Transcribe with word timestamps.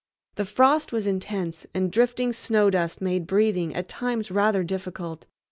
The 0.33 0.45
frost 0.45 0.91
was 0.91 1.05
intense, 1.05 1.67
and 1.75 1.91
drifting 1.91 2.33
snow 2.33 2.71
dust 2.71 3.01
made 3.01 3.27
breathing 3.27 3.75
at 3.75 3.87
times 3.87 4.31
rather 4.31 4.63
difficult. 4.63 5.27